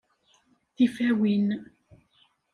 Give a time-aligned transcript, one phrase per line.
[0.75, 1.45] Tifawin!